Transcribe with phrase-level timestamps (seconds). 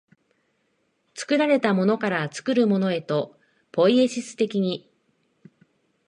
[1.13, 3.37] 作られたものから作るものへと、
[3.71, 4.89] ポイエシス的に、